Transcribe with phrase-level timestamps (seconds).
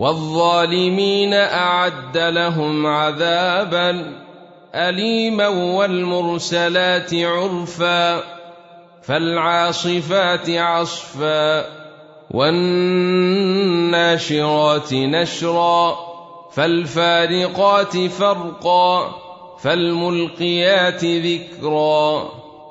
[0.00, 4.16] والظالمين أعد لهم عذابا
[4.74, 8.22] اليما والمرسلات عرفا
[9.02, 11.64] فالعاصفات عصفا
[12.30, 12.94] والناشرات
[14.94, 15.96] نشرا
[16.52, 19.10] فالفارقات فرقا
[19.62, 22.28] فالملقيات ذكرا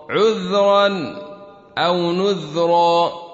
[0.09, 1.15] عذرا
[1.77, 3.28] أو نذرا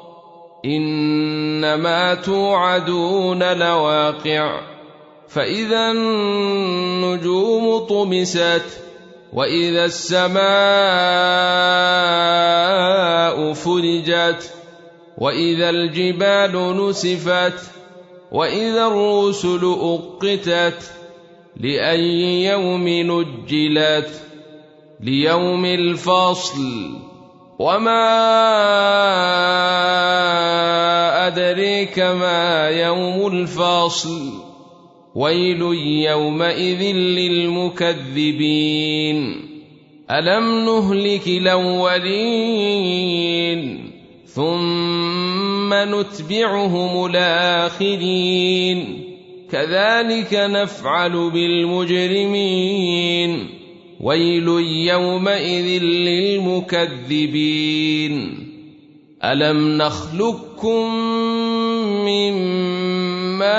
[0.65, 4.61] إنما توعدون لواقع
[5.27, 8.63] فإذا النجوم طمست
[9.33, 10.36] وإذا السماء
[13.54, 14.54] فرجت
[15.18, 17.60] وإذا الجبال نسفت
[18.32, 20.91] وإذا الرسل أقتت
[21.57, 24.21] لأي يوم نجلت
[24.99, 27.14] ليوم الفصل.
[27.59, 28.07] وما
[31.27, 34.31] ادريك ما يوم الفصل
[35.16, 35.61] ويل
[36.09, 36.81] يومئذ
[37.75, 39.15] للمكذبين
[40.11, 42.65] الم نهلك الاولين
[44.25, 49.02] ثم نتبعهم الاخرين
[49.52, 52.75] كذلك نفعل بالمجرمين
[54.06, 54.48] ويل
[54.88, 58.16] يومئذ للمكذبين.
[59.23, 60.95] ألم نخلقكم
[62.06, 62.33] من
[63.38, 63.56] ماء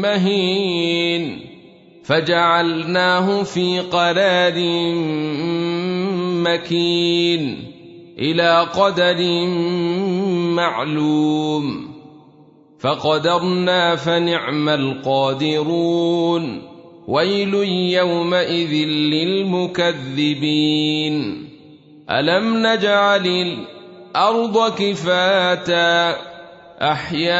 [0.00, 1.40] مهين
[2.04, 4.54] فجعلناه في قرار
[6.40, 7.64] مكين
[8.18, 9.46] إلى قدر
[10.56, 11.91] معلوم.
[12.82, 16.72] فقدرنا فنعم القادرون.
[17.08, 17.54] ويل
[17.94, 21.48] يومئذ للمكذبين.
[22.10, 26.16] ألم نجعل الأرض كفاتا؟
[26.82, 27.32] أحياء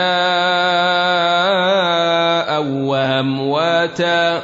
[2.63, 4.43] وأمواتا.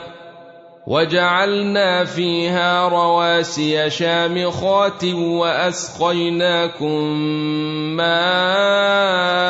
[0.87, 7.03] وجعلنا فيها رواسي شامخات وأسقيناكم
[7.97, 9.48] ماء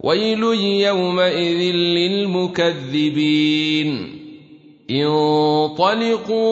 [0.00, 3.90] ويل يومئذ للمكذبين
[4.90, 6.46] انطلقوا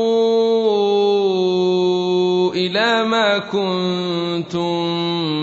[2.55, 4.75] إلى ما كنتم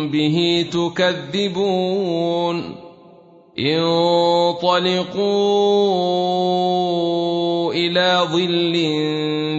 [0.09, 2.75] به تكذبون
[3.59, 5.23] انطلقوا
[7.73, 8.73] إلى ظل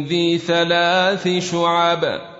[0.08, 2.31] ذي ثلاث شعب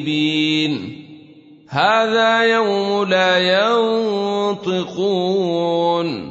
[1.70, 3.64] هذا يوم لا
[4.58, 6.31] ينطقون.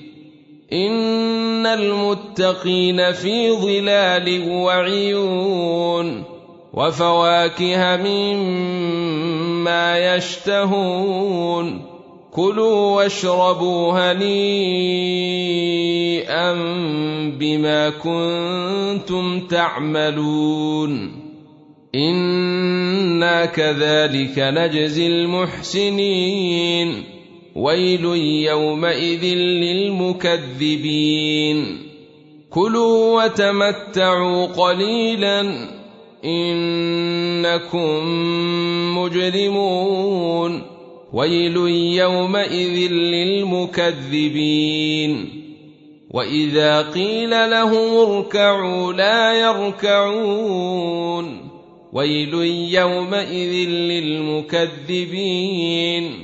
[0.73, 6.23] ان المتقين في ظلال وعيون
[6.73, 9.35] وفواكه مما
[10.15, 11.81] يشتهون
[12.31, 14.21] كلوا واشربوا هنيئا
[17.39, 21.21] بما كنتم تعملون
[21.95, 27.03] أنا كذلك نجزي المحسنين
[27.55, 28.05] ويل
[28.45, 31.77] يومئذ للمكذبين.
[32.49, 35.67] كلوا وتمتعوا قليلا
[36.25, 38.05] إنكم
[38.97, 40.61] مجرمون.
[41.13, 41.57] ويل
[41.95, 45.29] يومئذ للمكذبين.
[46.11, 51.37] وإذا قيل لهم اركعوا لا يركعون.
[51.93, 52.33] ويل
[52.73, 56.20] يومئذ للمكذبين.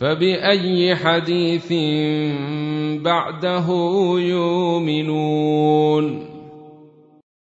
[0.00, 1.72] فبأي حديث
[3.02, 3.66] بعده
[4.18, 5.60] يؤمنون